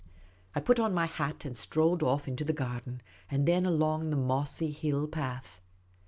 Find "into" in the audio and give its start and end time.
2.27-2.43